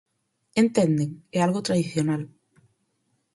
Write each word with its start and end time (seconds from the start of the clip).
¿Entenden? 0.63 1.09
É 1.37 1.39
algo 1.41 1.65
tradicional. 1.67 2.23